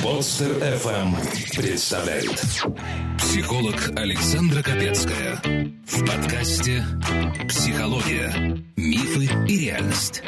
[0.00, 1.16] Подстер FM
[1.56, 2.40] представляет
[3.18, 5.40] психолог Александра Капецкая
[5.86, 6.84] в подкасте
[7.48, 8.62] «Психология.
[8.76, 10.22] Мифы и реальность».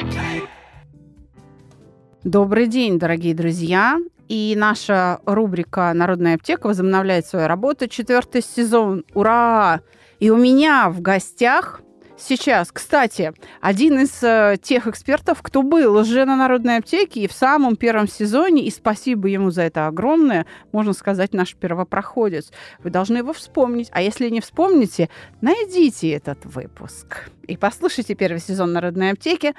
[2.25, 3.97] Добрый день, дорогие друзья.
[4.27, 7.87] И наша рубрика «Народная аптека» возобновляет свою работу.
[7.87, 9.05] Четвертый сезон.
[9.13, 9.79] Ура!
[10.19, 11.81] И у меня в гостях
[12.17, 17.33] сейчас, кстати, один из э, тех экспертов, кто был уже на Народной аптеке и в
[17.33, 22.51] самом первом сезоне, и спасибо ему за это огромное, можно сказать, наш первопроходец.
[22.83, 23.89] Вы должны его вспомнить.
[23.91, 25.09] А если не вспомните,
[25.41, 29.53] найдите этот выпуск и послушайте первый сезон Народной аптеки.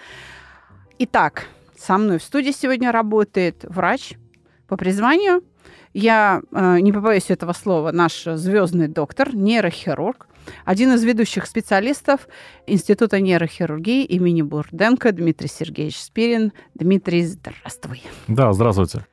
[0.99, 4.15] Итак, со мной в студии сегодня работает врач
[4.67, 5.43] по призванию.
[5.95, 10.28] Я, э, не побоюсь этого слова, наш звездный доктор, нейрохирург,
[10.65, 12.29] один из ведущих специалистов
[12.67, 16.53] Института нейрохирургии имени Бурденко Дмитрий Сергеевич Спирин.
[16.75, 18.03] Дмитрий, здравствуй.
[18.27, 19.07] Да, здравствуйте.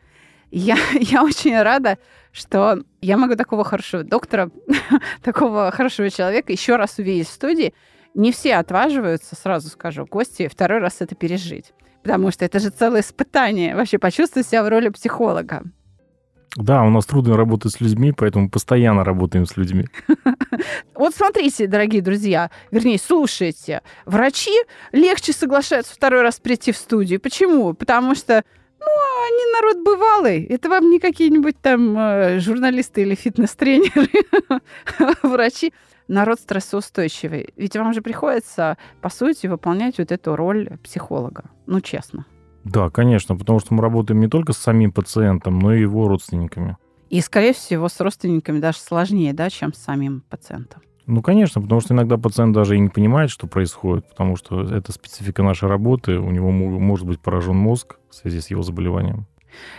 [0.52, 1.98] Я, я очень рада,
[2.32, 4.50] что я могу такого хорошего доктора,
[5.24, 7.74] такого хорошего человека еще раз увидеть в студии.
[8.14, 11.74] Не все отваживаются, сразу скажу, гости, второй раз это пережить.
[12.04, 15.64] Потому что это же целое испытание вообще почувствовать себя в роли психолога.
[16.56, 19.88] Да, у нас трудно работать с людьми, поэтому постоянно работаем с людьми.
[20.96, 24.56] Вот смотрите, дорогие друзья, вернее, слушайте, врачи
[24.94, 27.20] легче соглашаются второй раз прийти в студию.
[27.20, 27.74] Почему?
[27.74, 28.44] Потому что
[28.80, 28.88] ну,
[29.28, 30.44] они народ бывалый.
[30.44, 34.10] Это вам не какие-нибудь там э, журналисты или фитнес-тренеры,
[35.24, 35.74] врачи.
[36.08, 37.50] Народ стрессоустойчивый.
[37.56, 41.46] Ведь вам же приходится, по сути, выполнять вот эту роль психолога.
[41.66, 42.26] Ну, честно.
[42.66, 46.78] Да, конечно, потому что мы работаем не только с самим пациентом, но и его родственниками.
[47.10, 50.82] И, скорее всего, с родственниками даже сложнее, да, чем с самим пациентом.
[51.06, 54.92] Ну, конечно, потому что иногда пациент даже и не понимает, что происходит, потому что это
[54.92, 59.28] специфика нашей работы, у него может быть поражен мозг в связи с его заболеванием.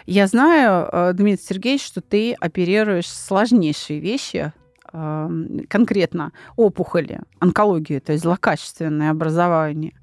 [0.06, 4.52] Я знаю, э, Дмитрий Сергеевич, что ты оперируешь сложнейшие вещи,
[4.92, 9.94] эм, конкретно опухоли, онкологию, то есть злокачественное образование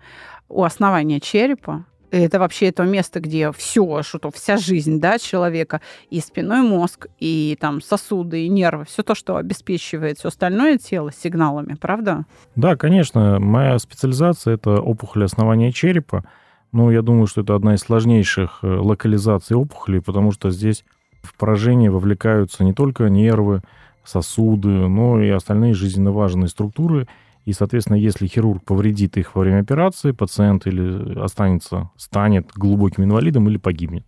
[0.49, 1.85] у основания черепа,
[2.17, 7.07] это вообще то место, где все, что то вся жизнь да, человека, и спиной мозг,
[7.19, 12.25] и там сосуды, и нервы, все то, что обеспечивает все остальное тело сигналами, правда?
[12.55, 13.39] Да, конечно.
[13.39, 16.23] Моя специализация– это опухоль основания черепа.
[16.71, 20.83] Но я думаю, что это одна из сложнейших э, локализаций опухолей, потому что здесь
[21.21, 23.61] в поражение вовлекаются не только нервы,
[24.03, 27.07] сосуды, но и остальные жизненно важные структуры–
[27.45, 33.49] и, соответственно, если хирург повредит их во время операции, пациент или останется, станет глубоким инвалидом
[33.49, 34.05] или погибнет.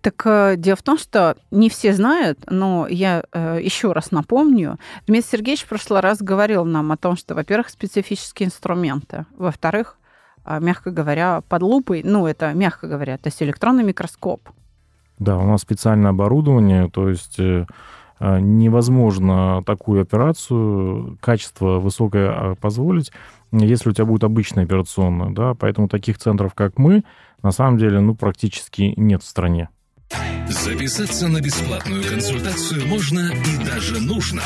[0.00, 4.78] Так э, дело в том, что не все знают, но я э, еще раз напомню.
[5.06, 9.96] Дмитрий Сергеевич в прошлый раз говорил нам о том, что, во-первых, специфические инструменты, во-вторых,
[10.44, 14.48] э, мягко говоря, под лупой, ну, это мягко говоря, то есть электронный микроскоп.
[15.18, 17.66] Да, у нас специальное оборудование, то есть э,
[18.20, 23.12] невозможно такую операцию, качество высокое а, позволить,
[23.52, 27.04] если у тебя будет обычная операционная, да, поэтому таких центров, как мы,
[27.42, 29.68] на самом деле, ну, практически нет в стране.
[30.48, 34.42] Записаться на бесплатную консультацию можно и даже нужно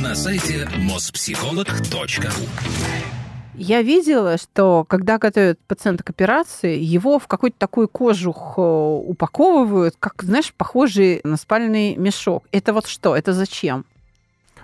[0.00, 3.19] на сайте mospsycholog.ru
[3.54, 9.94] я видела, что когда готовят пациента к операции, его в какой-то такой кожух э, упаковывают,
[9.98, 12.44] как, знаешь, похожий на спальный мешок.
[12.52, 13.16] Это вот что?
[13.16, 13.84] Это зачем?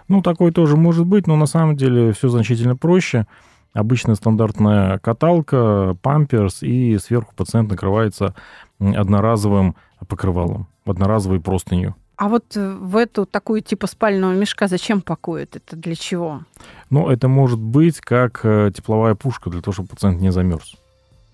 [0.09, 3.27] Ну, такое тоже может быть, но на самом деле все значительно проще.
[3.73, 8.35] Обычная стандартная каталка, памперс, и сверху пациент накрывается
[8.79, 9.77] одноразовым
[10.09, 11.95] покрывалом, одноразовой простынью.
[12.17, 15.57] А вот э, в эту такую типа спального мешка зачем пакуют?
[15.57, 16.43] Это для чего?
[16.89, 20.77] Ну, это может быть как э, тепловая пушка для того, чтобы пациент не замерз.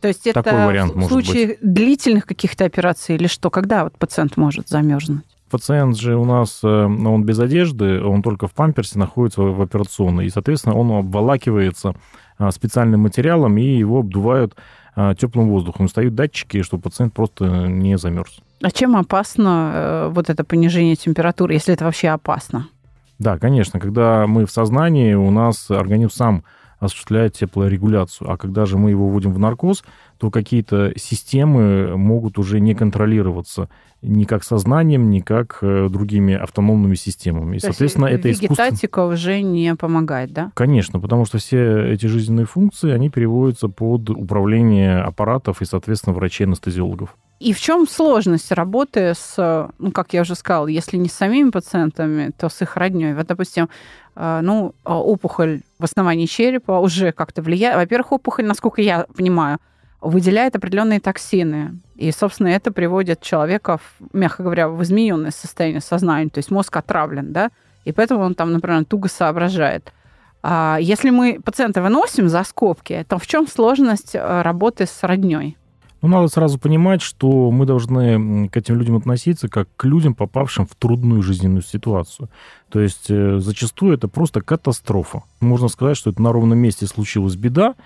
[0.00, 1.58] То есть это Такой вариант в случае быть.
[1.62, 3.48] длительных каких-то операций или что?
[3.50, 5.24] Когда вот пациент может замерзнуть?
[5.50, 10.26] Пациент же у нас, э, он без одежды, он только в памперсе находится в операционной,
[10.26, 11.94] и, соответственно, он обволакивается
[12.50, 14.56] специальным материалом, и его обдувают
[15.16, 15.88] теплым воздухом.
[15.88, 18.40] Стоят датчики, чтобы пациент просто не замерз.
[18.62, 22.68] А чем опасно э, вот это понижение температуры, если это вообще опасно?
[23.18, 23.80] Да, конечно.
[23.80, 26.44] Когда мы в сознании, у нас организм сам
[26.82, 28.30] осуществляет теплорегуляцию.
[28.30, 29.84] А когда же мы его вводим в наркоз,
[30.18, 33.68] то какие-то системы могут уже не контролироваться
[34.02, 37.56] ни как сознанием, ни как э, другими автономными системами.
[37.56, 38.64] И, то соответственно, это искусство...
[38.64, 40.50] Вегетатика уже не помогает, да?
[40.54, 47.16] Конечно, потому что все эти жизненные функции, они переводятся под управление аппаратов и, соответственно, врачей-анестезиологов.
[47.42, 51.50] И в чем сложность работы с, ну, как я уже сказала, если не с самими
[51.50, 53.14] пациентами, то с их родней?
[53.14, 53.68] Вот, допустим,
[54.14, 57.76] э, ну, опухоль в основании черепа уже как-то влияет.
[57.76, 59.58] Во-первых, опухоль, насколько я понимаю,
[60.00, 61.80] выделяет определенные токсины.
[61.96, 66.30] И, собственно, это приводит человека, в, мягко говоря, в измененное состояние сознания.
[66.30, 67.50] То есть мозг отравлен, да,
[67.84, 69.92] и поэтому он там, например, туго соображает.
[70.44, 75.56] А если мы пациента выносим за скобки, то в чем сложность э, работы с родней?
[76.02, 80.66] Ну, надо сразу понимать, что мы должны к этим людям относиться как к людям, попавшим
[80.66, 82.28] в трудную жизненную ситуацию.
[82.70, 85.22] То есть э, зачастую это просто катастрофа.
[85.40, 87.76] Можно сказать, что это на ровном месте случилась беда,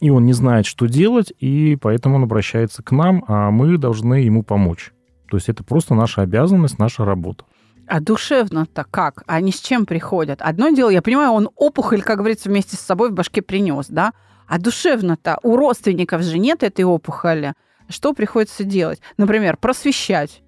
[0.00, 4.14] и он не знает, что делать, и поэтому он обращается к нам, а мы должны
[4.14, 4.92] ему помочь.
[5.28, 7.44] То есть это просто наша обязанность, наша работа.
[7.86, 9.22] А душевно-то как?
[9.26, 10.40] Они с чем приходят?
[10.40, 14.12] Одно дело, я понимаю, он опухоль, как говорится, вместе с собой в башке принес, да?
[14.50, 17.54] А душевно-то у родственников же нет этой опухоли.
[17.88, 19.00] Что приходится делать?
[19.16, 20.42] Например, просвещать.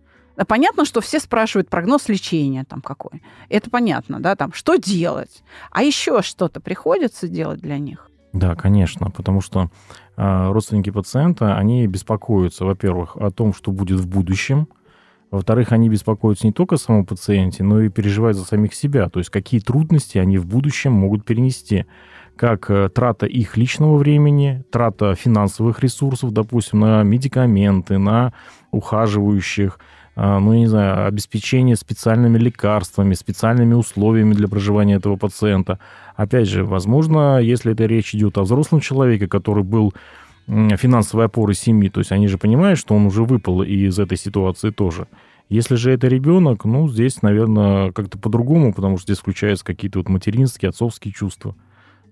[0.49, 3.22] Понятно, что все спрашивают прогноз лечения там какой.
[3.49, 5.44] Это понятно, да, там, что делать?
[5.70, 8.10] А еще что-то приходится делать для них?
[8.32, 9.70] Да, конечно, потому что
[10.16, 14.66] э, родственники пациента, они беспокоятся, во-первых, о том, что будет в будущем,
[15.31, 19.20] во-вторых, они беспокоятся не только о самом пациенте, но и переживают за самих себя, то
[19.20, 21.87] есть какие трудности они в будущем могут перенести,
[22.42, 28.32] как э, трата их личного времени, трата финансовых ресурсов, допустим, на медикаменты, на
[28.72, 29.78] ухаживающих,
[30.16, 35.78] а, ну, я не знаю, обеспечение специальными лекарствами, специальными условиями для проживания этого пациента.
[36.16, 39.94] Опять же, возможно, если это речь идет о взрослом человеке, который был
[40.48, 44.70] финансовой опорой семьи, то есть они же понимают, что он уже выпал из этой ситуации
[44.70, 45.06] тоже.
[45.48, 50.08] Если же это ребенок, ну, здесь, наверное, как-то по-другому, потому что здесь включаются какие-то вот
[50.08, 51.54] материнские, отцовские чувства.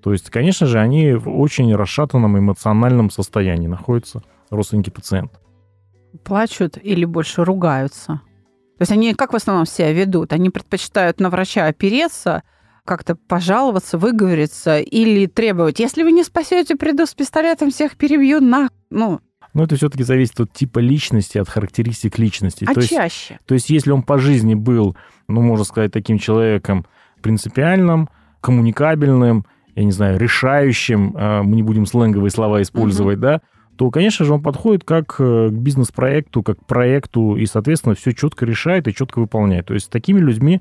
[0.03, 5.41] То есть, конечно же, они в очень расшатанном эмоциональном состоянии находятся, родственники пациента
[6.25, 8.21] плачут или больше ругаются?
[8.79, 10.33] То есть они как в основном себя ведут?
[10.33, 12.43] Они предпочитают на врача опереться,
[12.85, 18.71] как-то пожаловаться, выговориться или требовать, если вы не спасете, приду с пистолетом, всех перебью на...
[18.91, 19.21] Ну,
[19.53, 22.65] но это все-таки зависит от типа личности, от характеристик личности.
[22.69, 23.35] А то чаще?
[23.35, 24.97] Есть, то есть если он по жизни был,
[25.29, 26.87] ну, можно сказать, таким человеком
[27.21, 28.09] принципиальным,
[28.41, 29.45] коммуникабельным,
[29.75, 33.23] я не знаю, решающим, а, мы не будем сленговые слова использовать, угу.
[33.23, 33.41] да,
[33.81, 38.13] то, конечно же, он подходит как э, к бизнес-проекту, как к проекту, и, соответственно, все
[38.13, 39.69] четко решает и четко выполняет.
[39.69, 40.61] То есть с такими людьми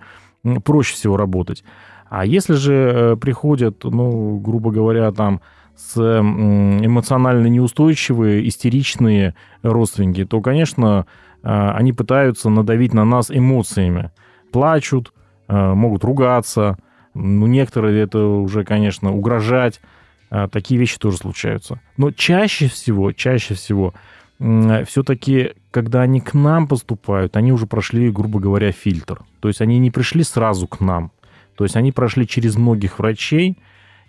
[0.63, 1.65] проще всего работать.
[2.09, 5.41] А если же э, приходят, ну, грубо говоря, там,
[5.75, 11.05] с эмоционально неустойчивые, истеричные родственники, то, конечно,
[11.43, 14.11] э, они пытаются надавить на нас эмоциями.
[14.53, 15.13] Плачут,
[15.49, 16.77] могут ругаться,
[17.13, 19.81] ну, некоторые это уже, конечно, угрожать.
[20.29, 21.79] А, такие вещи тоже случаются.
[21.97, 23.93] Но чаще всего, чаще всего,
[24.39, 29.21] все-таки, когда они к нам поступают, они уже прошли, грубо говоря, фильтр.
[29.41, 31.11] То есть они не пришли сразу к нам.
[31.55, 33.57] То есть они прошли через многих врачей,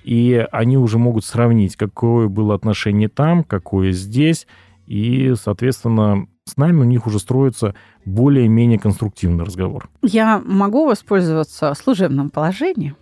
[0.04, 4.46] и они уже могут сравнить, какое было отношение там, какое здесь,
[4.86, 7.74] и, соответственно, с нами у них уже строится
[8.04, 9.88] более-менее конструктивный разговор.
[10.02, 12.96] Я могу воспользоваться служебным положением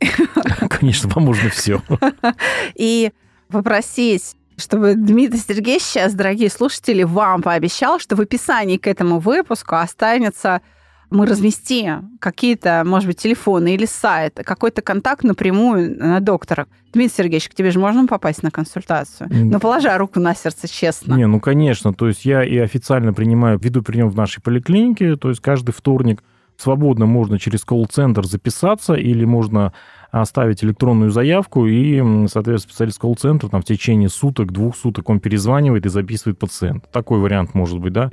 [0.68, 1.82] Конечно, вам можно все.
[2.74, 3.12] И
[3.48, 9.76] попросить чтобы Дмитрий Сергеевич сейчас, дорогие слушатели, вам пообещал, что в описании к этому выпуску
[9.76, 10.60] останется
[11.10, 16.66] мы разместим какие-то, может быть, телефоны или сайт, какой-то контакт напрямую на доктора.
[16.92, 19.28] Дмитрий Сергеевич, к тебе же можно попасть на консультацию?
[19.30, 21.14] Ну, положа руку на сердце, честно.
[21.14, 21.92] Не, ну, конечно.
[21.92, 26.22] То есть я и официально принимаю, веду прием в нашей поликлинике, то есть каждый вторник
[26.56, 29.72] свободно можно через колл-центр записаться или можно
[30.10, 35.86] оставить электронную заявку, и, соответственно, специалист колл-центра там в течение суток, двух суток он перезванивает
[35.86, 36.86] и записывает пациента.
[36.92, 38.10] Такой вариант может быть, да.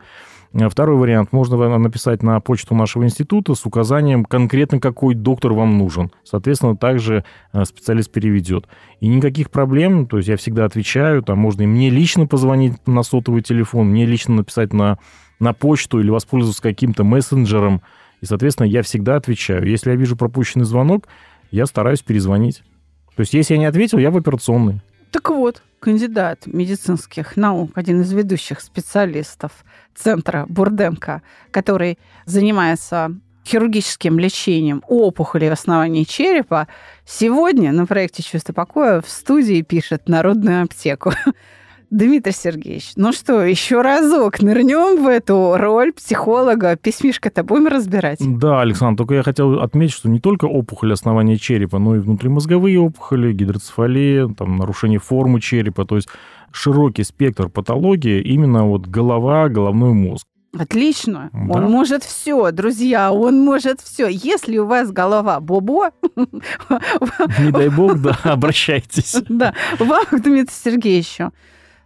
[0.53, 1.31] Второй вариант.
[1.33, 6.11] Можно написать на почту нашего института с указанием конкретно, какой доктор вам нужен.
[6.23, 7.23] Соответственно, также
[7.53, 8.67] э, специалист переведет.
[8.99, 13.03] И никаких проблем, то есть я всегда отвечаю, там можно и мне лично позвонить на
[13.03, 14.97] сотовый телефон, мне лично написать на,
[15.39, 17.81] на почту или воспользоваться каким-то мессенджером,
[18.21, 19.67] и, соответственно, я всегда отвечаю.
[19.67, 21.07] Если я вижу пропущенный звонок,
[21.51, 22.63] я стараюсь перезвонить.
[23.15, 24.81] То есть, если я не ответил, я в операционной.
[25.11, 29.51] Так вот, кандидат медицинских наук, один из ведущих специалистов
[29.95, 33.11] центра Бурденко, который занимается
[33.45, 36.67] хирургическим лечением опухолей в основании черепа,
[37.05, 41.13] сегодня на проекте «Чувство покоя» в студии пишет «Народную аптеку».
[41.89, 46.75] Дмитрий Сергеевич, ну что, еще разок нырнем в эту роль психолога.
[46.75, 48.19] Письмишко-то будем разбирать?
[48.19, 52.79] Да, Александр, только я хотел отметить, что не только опухоли основания черепа, но и внутримозговые
[52.79, 56.09] опухоли, гидроцефалия, там, нарушение формы черепа, то есть
[56.51, 60.25] широкий спектр патологии, именно вот голова, головной мозг.
[60.57, 61.29] Отлично.
[61.33, 61.53] Да.
[61.53, 64.07] Он может все, друзья, он может все.
[64.07, 65.91] Если у вас голова бобо...
[66.15, 69.15] Не дай бог, да, обращайтесь.
[69.29, 71.31] Да, вам к Дмитрию Сергеевичу.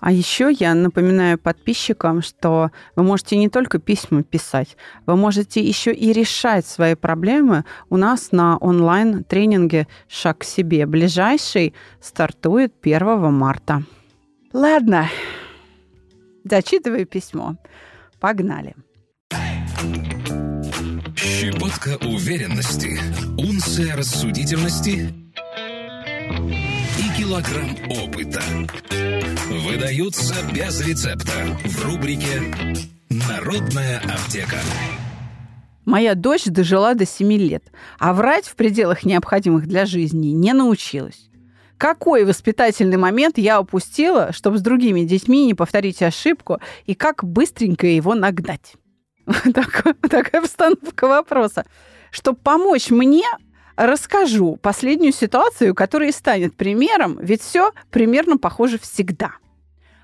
[0.01, 5.93] А еще я напоминаю подписчикам, что вы можете не только письма писать, вы можете еще
[5.93, 10.87] и решать свои проблемы у нас на онлайн-тренинге «Шаг к себе».
[10.87, 13.83] Ближайший стартует 1 марта.
[14.53, 15.07] Ладно,
[16.43, 17.57] зачитываю письмо.
[18.19, 18.75] Погнали.
[21.15, 22.99] Щепотка уверенности,
[23.37, 25.13] унция рассудительности
[27.21, 28.41] килограмм опыта
[29.47, 32.41] выдаются без рецепта в рубрике
[33.11, 34.57] «Народная аптека».
[35.85, 41.29] Моя дочь дожила до 7 лет, а врать в пределах необходимых для жизни не научилась.
[41.77, 47.85] Какой воспитательный момент я упустила, чтобы с другими детьми не повторить ошибку, и как быстренько
[47.85, 48.73] его нагнать?
[49.53, 51.67] Так, такая постановка вопроса.
[52.09, 53.25] Чтобы помочь мне,
[53.75, 59.31] расскажу последнюю ситуацию, которая станет примером, ведь все примерно похоже всегда.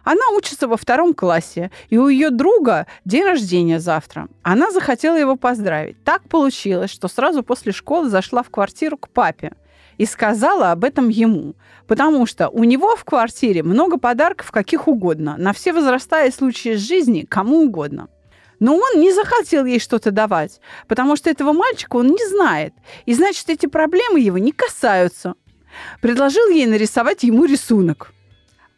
[0.03, 4.29] Она учится во втором классе, и у ее друга день рождения завтра.
[4.41, 6.01] Она захотела его поздравить.
[6.05, 9.51] Так получилось, что сразу после школы зашла в квартиру к папе
[9.97, 11.55] и сказала об этом ему,
[11.87, 16.75] потому что у него в квартире много подарков каких угодно, на все возраста и случаи
[16.75, 18.07] жизни кому угодно.
[18.59, 22.73] Но он не захотел ей что-то давать, потому что этого мальчика он не знает.
[23.05, 25.35] И значит, эти проблемы его не касаются.
[26.01, 28.13] Предложил ей нарисовать ему рисунок.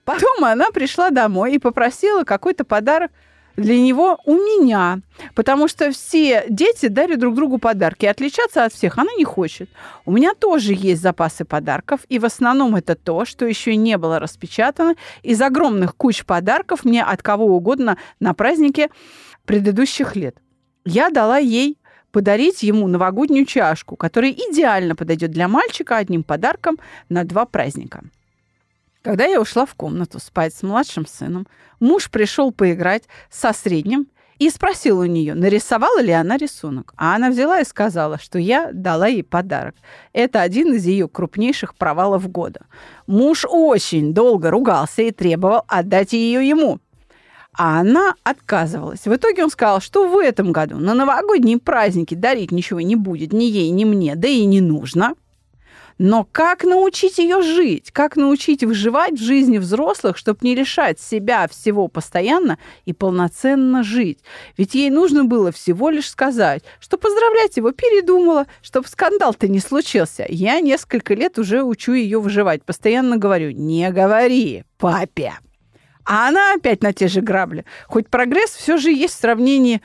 [0.03, 3.11] Потом она пришла домой и попросила какой-то подарок
[3.59, 5.01] для него у меня,
[5.35, 8.05] потому что все дети дарят друг другу подарки.
[8.05, 9.69] Отличаться от всех она не хочет.
[10.05, 14.19] У меня тоже есть запасы подарков, и в основном это то, что еще не было
[14.19, 14.95] распечатано.
[15.23, 18.89] Из огромных куч подарков мне от кого угодно на празднике
[19.49, 20.37] предыдущих лет.
[20.85, 21.79] Я дала ей
[22.11, 26.77] подарить ему новогоднюю чашку, которая идеально подойдет для мальчика одним подарком
[27.09, 28.03] на два праздника.
[29.01, 31.47] Когда я ушла в комнату спать с младшим сыном,
[31.79, 34.05] муж пришел поиграть со средним
[34.37, 36.93] и спросил у нее, нарисовала ли она рисунок.
[36.95, 39.73] А она взяла и сказала, что я дала ей подарок.
[40.13, 42.67] Это один из ее крупнейших провалов года.
[43.07, 46.79] Муж очень долго ругался и требовал отдать ее ему.
[47.57, 49.05] А она отказывалась.
[49.05, 53.33] В итоге он сказал, что в этом году на новогодние праздники дарить ничего не будет
[53.33, 55.15] ни ей, ни мне, да и не нужно.
[55.99, 57.91] Но как научить ее жить?
[57.91, 64.19] Как научить выживать в жизни взрослых, чтобы не лишать себя всего постоянно и полноценно жить?
[64.57, 70.25] Ведь ей нужно было всего лишь сказать, что поздравлять его передумала, чтобы скандал-то не случился.
[70.29, 72.63] Я несколько лет уже учу ее выживать.
[72.63, 75.33] Постоянно говорю, не говори папе.
[76.05, 77.65] А она опять на те же грабли.
[77.87, 79.81] Хоть прогресс все же есть в сравнении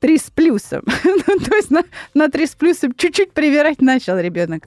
[0.00, 0.82] 3 с плюсом.
[1.26, 4.64] Ну, то есть на, на 3 с плюсом чуть-чуть привирать начал ребенок.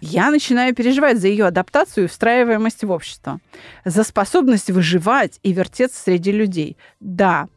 [0.00, 3.40] Я начинаю переживать за ее адаптацию и встраиваемость в общество,
[3.84, 6.76] за способность выживать и вертеться среди людей.
[7.00, 7.48] Да,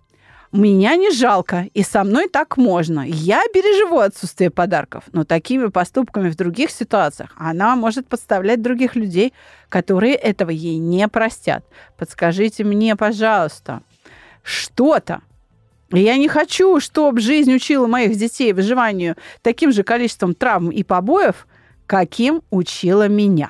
[0.52, 3.06] меня не жалко, и со мной так можно.
[3.08, 9.34] Я переживу отсутствие подарков, но такими поступками в других ситуациях она может подставлять других людей,
[9.70, 11.64] которые этого ей не простят.
[11.98, 13.82] Подскажите мне, пожалуйста,
[14.42, 15.22] что-то.
[15.92, 21.48] Я не хочу, чтобы жизнь учила моих детей выживанию таким же количеством травм и побоев,
[21.86, 23.50] каким учила меня.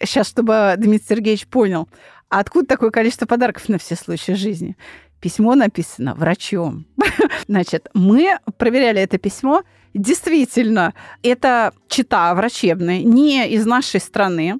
[0.00, 1.88] сейчас, чтобы Дмитрий Сергеевич понял,
[2.28, 4.76] а откуда такое количество подарков на все случаи жизни?
[5.20, 6.86] Письмо написано врачом.
[7.48, 9.62] Значит, мы проверяли это письмо.
[9.94, 14.58] Действительно, это чита врачебная, не из нашей страны,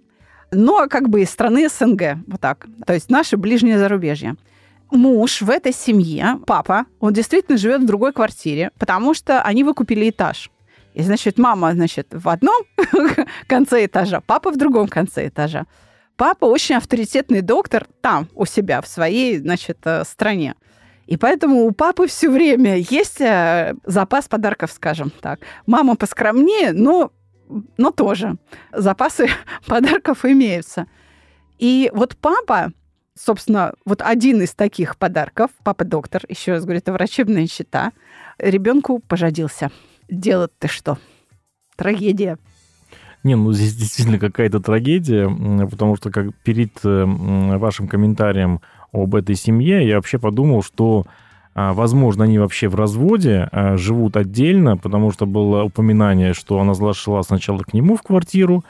[0.50, 2.66] но как бы из страны СНГ, вот так.
[2.86, 4.36] То есть наше ближнее зарубежье.
[4.90, 10.08] Муж в этой семье, папа, он действительно живет в другой квартире, потому что они выкупили
[10.08, 10.50] этаж.
[10.96, 12.62] И, значит, мама, значит, в одном
[13.46, 15.66] конце этажа, папа в другом конце этажа.
[16.16, 20.54] Папа очень авторитетный доктор там, у себя, в своей, значит, э, стране.
[21.06, 25.40] И поэтому у папы все время есть э, запас подарков, скажем так.
[25.66, 27.12] Мама поскромнее, но,
[27.76, 28.36] но тоже
[28.72, 29.28] запасы
[29.66, 30.86] подарков имеются.
[31.58, 32.72] И вот папа,
[33.14, 37.92] собственно, вот один из таких подарков, папа-доктор, еще раз говорю, это врачебная счета,
[38.38, 39.70] ребенку пожадился
[40.08, 40.98] делать-то что?
[41.76, 42.38] Трагедия.
[43.24, 45.28] Не, ну здесь действительно какая-то трагедия,
[45.68, 48.60] потому что как перед э, вашим комментарием
[48.92, 51.06] об этой семье я вообще подумал, что
[51.58, 56.74] а, Возможно, они вообще в разводе, а, живут отдельно, потому что было упоминание, что она
[56.74, 58.62] зашла сначала к нему в квартиру,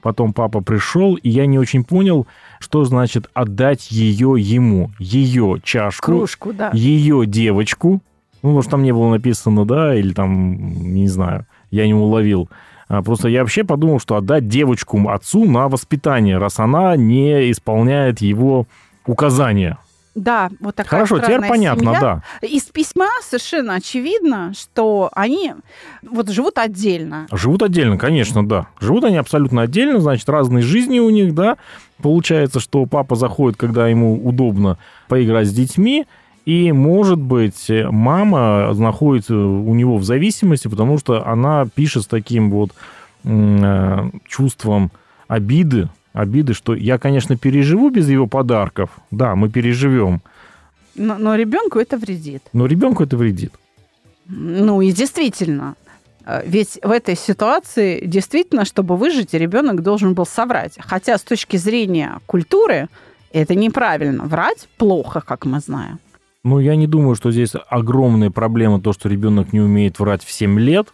[0.00, 2.28] потом папа пришел, и я не очень понял,
[2.60, 6.70] что значит отдать ее ему, ее чашку, Кружку, да.
[6.72, 8.00] ее девочку.
[8.42, 12.48] Ну, может, там не было написано, да, или там, не знаю, я не уловил.
[12.88, 18.20] А, Просто я вообще подумал, что отдать девочку отцу на воспитание, раз она не исполняет
[18.20, 18.66] его
[19.06, 19.78] указания.
[20.16, 22.00] Да, вот такая Хорошо, теперь понятно, семья.
[22.00, 22.22] да.
[22.46, 25.54] Из письма совершенно очевидно, что они
[26.02, 27.28] вот живут отдельно.
[27.30, 28.66] Живут отдельно, конечно, да.
[28.80, 31.58] Живут они абсолютно отдельно, значит, разные жизни у них, да.
[32.02, 36.06] Получается, что папа заходит, когда ему удобно поиграть с детьми,
[36.50, 42.50] и, может быть, мама находится у него в зависимости, потому что она пишет с таким
[42.50, 42.72] вот
[43.22, 44.90] э, чувством
[45.28, 50.22] обиды, обиды, что я, конечно, переживу без его подарков, да, мы переживем,
[50.96, 52.42] Но, но ребенку это вредит.
[52.52, 53.52] но ребенку это вредит.
[54.26, 55.76] Ну и действительно,
[56.26, 60.74] э, ведь в этой ситуации действительно, чтобы выжить, ребенок должен был соврать.
[60.80, 62.88] Хотя с точки зрения культуры
[63.32, 64.24] это неправильно.
[64.24, 65.98] Врать плохо, как мы знаем.
[66.42, 70.30] Ну, я не думаю, что здесь огромная проблема то, что ребенок не умеет врать в
[70.30, 70.88] 7 лет.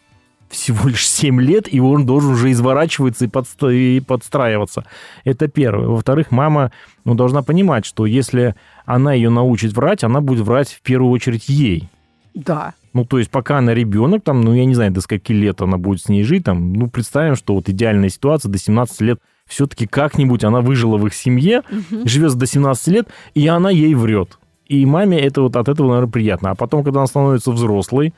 [0.48, 4.84] Всего лишь 7 лет, и он должен уже изворачиваться и, подста- и подстраиваться.
[5.24, 5.88] Это первое.
[5.88, 6.70] Во-вторых, мама
[7.04, 11.48] ну, должна понимать, что если она ее научит врать, она будет врать в первую очередь
[11.48, 11.88] ей.
[12.34, 12.74] Да.
[12.92, 15.78] Ну, то есть, пока она ребенок, там, ну, я не знаю, до скольки лет она
[15.78, 19.86] будет с ней жить, там, ну, представим, что вот идеальная ситуация, до 17 лет все-таки
[19.86, 22.06] как-нибудь она выжила в их семье, Мгм.
[22.06, 24.38] живет до 17 лет, и она ей врет.
[24.68, 26.50] И маме это вот от этого, наверное, приятно.
[26.50, 28.12] А потом, когда она становится взрослой,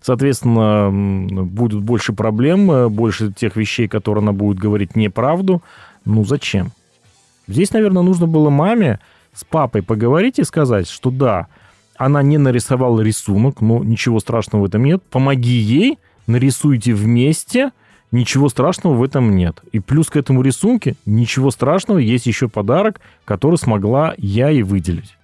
[0.00, 0.90] соответственно,
[1.44, 5.62] будет больше проблем, э, больше тех вещей, которые она будет говорить неправду.
[6.04, 6.72] Ну, зачем?
[7.46, 8.98] Здесь, наверное, нужно было маме
[9.32, 11.46] с папой поговорить и сказать, что да,
[11.96, 15.02] она не нарисовала рисунок, но ничего страшного в этом нет.
[15.10, 17.70] Помоги ей, нарисуйте вместе,
[18.10, 19.60] ничего страшного в этом нет.
[19.72, 25.16] И плюс к этому рисунке ничего страшного, есть еще подарок, который смогла я и выделить.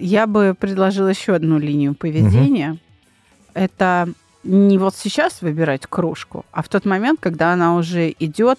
[0.00, 2.78] Я бы предложила еще одну линию поведения.
[3.54, 4.08] Это
[4.42, 8.58] не вот сейчас выбирать кружку, а в тот момент, когда она уже идет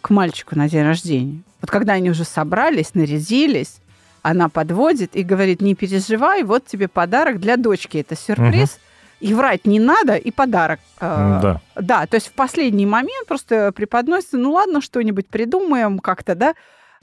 [0.00, 1.42] к мальчику на день рождения.
[1.60, 3.78] Вот когда они уже собрались, нарядились,
[4.22, 8.78] она подводит и говорит, не переживай, вот тебе подарок для дочки, это сюрприз.
[9.18, 10.78] И врать не надо, и подарок.
[11.00, 11.60] э, Да.
[11.74, 16.54] Да, то есть в последний момент просто преподносится, ну ладно, что-нибудь придумаем как-то, да,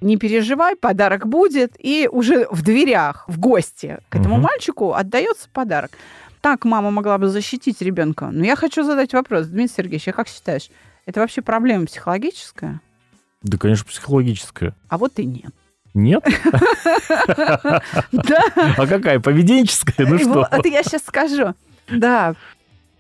[0.04, 4.44] не переживай, подарок будет, и уже в дверях, в гости к этому Мгм.
[4.44, 5.92] мальчику отдается подарок.
[6.42, 8.30] Так мама могла бы защитить ребенка.
[8.32, 10.70] Но я хочу задать вопрос, Дмитрий Сергеевич, а как считаешь,
[11.06, 12.82] это вообще проблема психологическая?
[13.42, 14.76] Да, конечно, психологическая.
[14.90, 15.52] А вот и нет.
[15.94, 16.24] Нет?
[18.12, 18.42] Да,
[18.78, 19.20] А какая?
[19.20, 20.08] Поведенческая?
[20.08, 20.48] Ну что?
[20.52, 21.54] вот я сейчас скажу.
[21.90, 22.36] Да,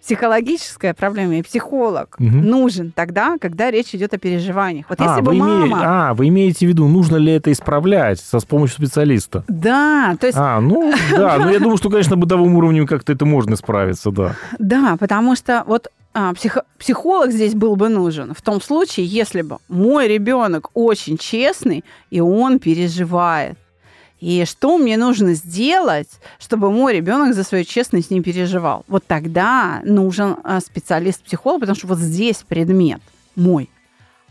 [0.04, 2.42] психологическая проблема, и психолог Мгм.
[2.46, 4.86] нужен тогда, когда речь идет о переживаниях.
[4.89, 5.82] Вот если А, бы вы име- мама...
[6.10, 9.44] а, вы имеете в виду, нужно ли это исправлять со, с помощью специалиста?
[9.48, 13.13] Да, то есть А, ну да, ну я думаю, что, конечно, на бытовом уровне как-то
[13.13, 14.36] это можно справиться, да.
[14.60, 19.42] Да, потому что вот а, психо- психолог здесь был бы нужен в том случае, если
[19.42, 23.58] бы мой ребенок очень честный, и он переживает.
[24.24, 26.08] И что мне нужно сделать,
[26.40, 28.86] чтобы мой ребенок за свою честность не переживал?
[28.88, 33.02] Вот тогда нужен а, специалист-психолог, потому что вот здесь предмет
[33.36, 33.70] мой.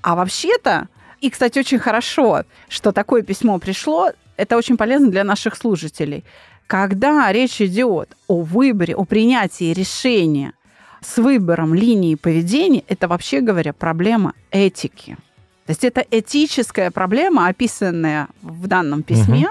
[0.00, 0.88] А вообще-то,
[1.20, 6.24] и, кстати, очень хорошо, что такое письмо пришло, это очень полезно для наших слушателей.
[6.66, 10.55] Когда речь идет о выборе, о принятии решения
[11.02, 15.18] с выбором линии поведения, это вообще говоря проблема этики.
[15.66, 19.50] То есть это этическая проблема, описанная в данном письме,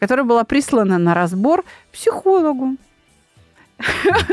[0.00, 2.76] которая была прислана на разбор психологу.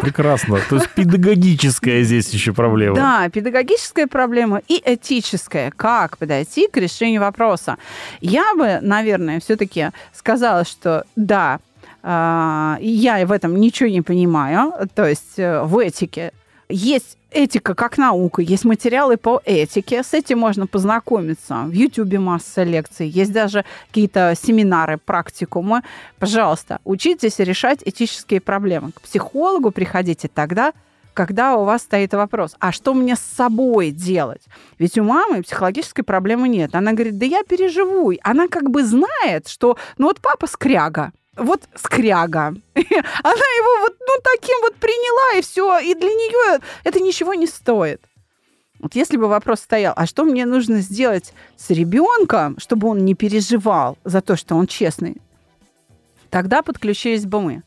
[0.01, 0.59] Прекрасно.
[0.69, 2.95] То есть педагогическая здесь еще проблема.
[2.95, 5.71] Да, педагогическая проблема и этическая.
[5.71, 7.77] Как подойти к решению вопроса?
[8.21, 11.59] Я бы, наверное, все-таки сказала, что да,
[12.01, 14.73] а, я в этом ничего не понимаю.
[14.95, 16.31] То есть э, в этике
[16.69, 21.63] есть этика как наука, есть материалы по этике, с этим можно познакомиться.
[21.67, 25.81] В Ютубе масса лекций, есть даже какие-то семинары, практикумы.
[26.17, 28.91] Пожалуйста, учитесь решать этические проблемы.
[28.93, 30.73] К психологу приходите тогда,
[31.13, 34.43] когда у вас стоит вопрос, а что мне с собой делать?
[34.79, 36.75] Ведь у мамы психологической проблемы нет.
[36.75, 38.13] Она говорит, да я переживу.
[38.21, 42.47] Она как бы знает, что ну вот папа скряга, вот скряга.
[42.75, 45.79] Она его вот ну таким вот приняла, и все.
[45.79, 48.01] И для нее это ничего не стоит.
[48.79, 53.15] Вот если бы вопрос стоял, а что мне нужно сделать с ребенком, чтобы он не
[53.15, 55.17] переживал за то, что он честный,
[56.29, 57.63] тогда подключились бы мы.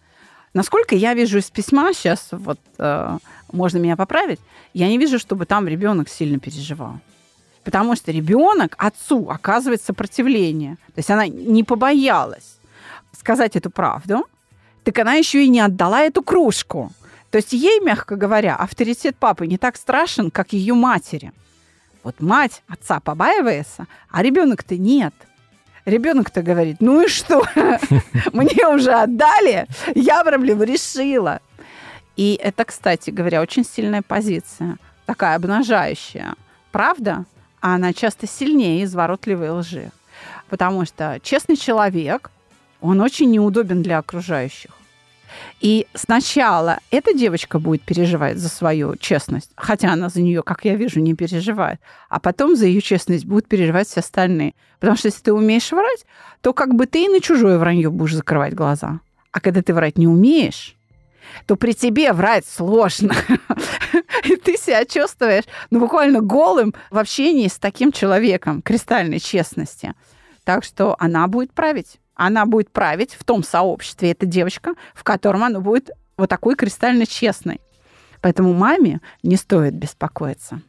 [0.55, 3.19] Насколько я вижу из письма, сейчас вот э,
[3.53, 4.41] можно меня поправить,
[4.75, 7.01] я не вижу, чтобы там ребенок сильно переживал.
[7.65, 10.77] Потому что ребенок отцу оказывает сопротивление.
[10.95, 12.58] То есть она не побоялась
[13.19, 14.27] сказать эту правду,
[14.85, 16.93] так она еще и не отдала эту кружку.
[17.31, 21.33] То есть ей, мягко говоря, авторитет папы не так страшен, как ее матери.
[22.03, 25.15] Вот мать отца побаивается, а ребенок-то нет.
[25.85, 27.43] Ребенок-то говорит, ну и что?
[28.33, 31.41] Мне уже отдали, я проблему решила.
[32.17, 34.77] И это, кстати говоря, очень сильная позиция,
[35.07, 36.35] такая обнажающая.
[36.73, 37.25] Правда?
[37.61, 39.91] А она часто сильнее изворотливой лжи.
[40.49, 42.31] Потому что честный человек,
[42.81, 44.71] он очень неудобен для окружающих.
[45.61, 50.75] И сначала эта девочка будет переживать за свою честность, хотя она за нее, как я
[50.75, 51.81] вижу, не переживает.
[52.09, 54.55] А потом за ее честность будут переживать все остальные.
[54.79, 56.07] Потому что если ты умеешь врать,
[56.41, 59.01] то как бы ты и на чужое вранье будешь закрывать глаза.
[59.33, 60.77] А когда ты врать не умеешь,
[61.47, 63.15] то при тебе врать сложно.
[64.25, 69.95] И ты себя чувствуешь, ну, буквально голым в общении с таким человеком, кристальной честности.
[70.45, 75.45] Так что она будет править она будет править в том сообществе, эта девочка, в котором
[75.45, 77.61] она будет вот такой кристально честной.
[78.21, 80.61] Поэтому маме не стоит беспокоиться.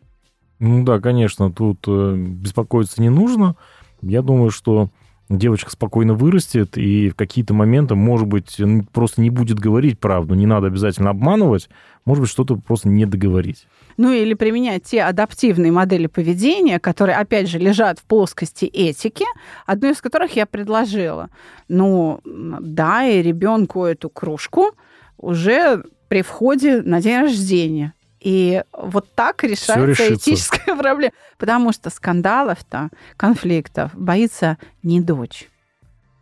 [0.60, 3.56] Ну да, конечно, тут э, беспокоиться не нужно.
[4.02, 4.90] Я думаю, что
[5.30, 8.58] девочка спокойно вырастет и в какие-то моменты, может быть,
[8.92, 10.34] просто не будет говорить правду.
[10.34, 11.70] Не надо обязательно обманывать.
[12.06, 13.68] Может быть, что-то просто не договорить.
[13.98, 19.26] Ну или применять те адаптивные модели поведения, которые, опять же, лежат в плоскости этики,
[19.66, 21.30] одну из которых я предложила.
[21.68, 24.72] Ну, да, и ребенку эту кружку
[25.18, 27.94] уже при входе на день рождения.
[28.20, 31.14] И вот так решается этическая проблема.
[31.38, 35.50] Потому что скандалов-то, конфликтов боится не дочь,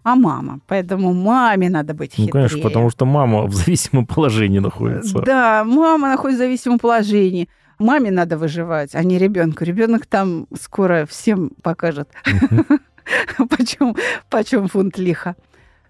[0.03, 0.60] а мама.
[0.67, 2.27] Поэтому маме надо быть хитрее.
[2.27, 5.21] Ну, конечно, потому что мама в зависимом положении находится.
[5.21, 7.49] Да, мама находится в зависимом положении.
[7.79, 9.63] Маме надо выживать, а не ребенку.
[9.63, 12.10] Ребенок там скоро всем покажет,
[13.49, 13.95] почем,
[14.29, 15.36] почем фунт лиха.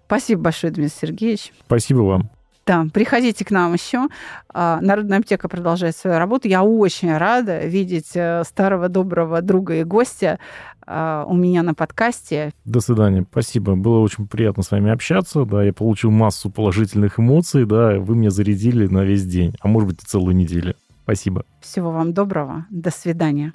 [0.06, 1.52] Спасибо большое, Дмитрий Сергеевич.
[1.66, 2.30] Спасибо вам.
[2.68, 4.08] Да, приходите к нам еще.
[4.52, 6.48] А, Народная аптека продолжает свою работу.
[6.48, 10.38] Я очень рада видеть э, старого доброго друга и гостя
[10.86, 12.52] а, у меня на подкасте.
[12.66, 13.24] До свидания.
[13.30, 13.74] Спасибо.
[13.74, 15.46] Было очень приятно с вами общаться.
[15.46, 17.64] Да, я получил массу положительных эмоций.
[17.64, 20.74] Да, вы меня зарядили на весь день, а может быть и целую неделю.
[21.04, 21.46] Спасибо.
[21.62, 22.66] Всего вам доброго.
[22.68, 23.54] До свидания.